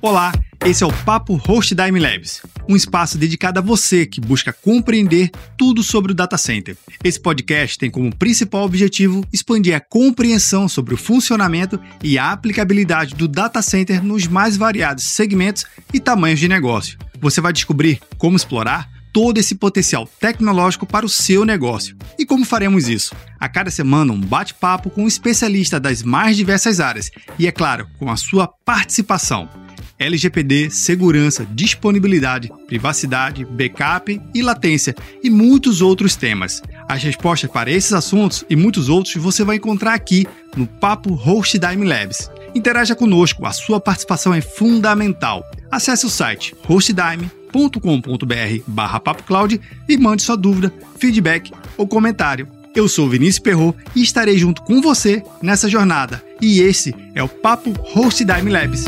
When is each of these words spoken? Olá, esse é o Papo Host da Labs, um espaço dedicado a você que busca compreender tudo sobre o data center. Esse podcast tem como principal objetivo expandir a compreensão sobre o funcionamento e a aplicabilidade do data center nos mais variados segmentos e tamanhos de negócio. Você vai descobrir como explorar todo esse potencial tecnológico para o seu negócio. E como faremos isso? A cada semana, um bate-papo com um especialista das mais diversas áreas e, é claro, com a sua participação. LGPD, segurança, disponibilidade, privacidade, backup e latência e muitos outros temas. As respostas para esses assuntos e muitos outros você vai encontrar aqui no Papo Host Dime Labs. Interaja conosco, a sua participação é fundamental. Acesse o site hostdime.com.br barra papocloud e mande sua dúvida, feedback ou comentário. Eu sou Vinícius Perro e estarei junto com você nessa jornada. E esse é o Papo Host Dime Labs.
Olá, 0.00 0.32
esse 0.64 0.84
é 0.84 0.86
o 0.86 0.92
Papo 1.04 1.34
Host 1.34 1.74
da 1.74 1.86
Labs, 1.86 2.42
um 2.68 2.76
espaço 2.76 3.18
dedicado 3.18 3.58
a 3.58 3.62
você 3.62 4.06
que 4.06 4.20
busca 4.20 4.52
compreender 4.52 5.30
tudo 5.56 5.82
sobre 5.82 6.12
o 6.12 6.14
data 6.14 6.38
center. 6.38 6.76
Esse 7.02 7.20
podcast 7.20 7.76
tem 7.76 7.90
como 7.90 8.14
principal 8.14 8.64
objetivo 8.64 9.24
expandir 9.32 9.74
a 9.74 9.80
compreensão 9.80 10.68
sobre 10.68 10.94
o 10.94 10.96
funcionamento 10.96 11.80
e 12.02 12.18
a 12.18 12.30
aplicabilidade 12.30 13.14
do 13.14 13.26
data 13.26 13.60
center 13.62 14.02
nos 14.02 14.26
mais 14.26 14.56
variados 14.56 15.04
segmentos 15.04 15.64
e 15.92 15.98
tamanhos 15.98 16.40
de 16.40 16.48
negócio. 16.48 16.98
Você 17.20 17.40
vai 17.40 17.52
descobrir 17.52 18.00
como 18.16 18.36
explorar 18.36 18.95
todo 19.16 19.38
esse 19.38 19.54
potencial 19.54 20.06
tecnológico 20.20 20.84
para 20.84 21.06
o 21.06 21.08
seu 21.08 21.42
negócio. 21.42 21.96
E 22.18 22.26
como 22.26 22.44
faremos 22.44 22.86
isso? 22.86 23.14
A 23.40 23.48
cada 23.48 23.70
semana, 23.70 24.12
um 24.12 24.20
bate-papo 24.20 24.90
com 24.90 25.04
um 25.04 25.08
especialista 25.08 25.80
das 25.80 26.02
mais 26.02 26.36
diversas 26.36 26.80
áreas 26.80 27.10
e, 27.38 27.46
é 27.46 27.50
claro, 27.50 27.88
com 27.98 28.10
a 28.10 28.16
sua 28.18 28.46
participação. 28.46 29.48
LGPD, 29.98 30.68
segurança, 30.68 31.46
disponibilidade, 31.50 32.52
privacidade, 32.66 33.42
backup 33.46 34.20
e 34.34 34.42
latência 34.42 34.94
e 35.22 35.30
muitos 35.30 35.80
outros 35.80 36.14
temas. 36.14 36.60
As 36.86 37.02
respostas 37.02 37.50
para 37.50 37.70
esses 37.70 37.94
assuntos 37.94 38.44
e 38.50 38.54
muitos 38.54 38.90
outros 38.90 39.14
você 39.14 39.42
vai 39.42 39.56
encontrar 39.56 39.94
aqui 39.94 40.26
no 40.54 40.66
Papo 40.66 41.14
Host 41.14 41.58
Dime 41.58 41.86
Labs. 41.86 42.30
Interaja 42.56 42.94
conosco, 42.96 43.44
a 43.44 43.52
sua 43.52 43.78
participação 43.78 44.32
é 44.32 44.40
fundamental. 44.40 45.44
Acesse 45.70 46.06
o 46.06 46.08
site 46.08 46.54
hostdime.com.br 46.66 48.62
barra 48.66 48.98
papocloud 48.98 49.60
e 49.86 49.98
mande 49.98 50.22
sua 50.22 50.38
dúvida, 50.38 50.72
feedback 50.98 51.52
ou 51.76 51.86
comentário. 51.86 52.48
Eu 52.74 52.88
sou 52.88 53.10
Vinícius 53.10 53.40
Perro 53.40 53.76
e 53.94 54.02
estarei 54.02 54.38
junto 54.38 54.62
com 54.62 54.80
você 54.80 55.22
nessa 55.42 55.68
jornada. 55.68 56.24
E 56.40 56.60
esse 56.60 56.94
é 57.14 57.22
o 57.22 57.28
Papo 57.28 57.72
Host 57.92 58.24
Dime 58.24 58.50
Labs. 58.50 58.86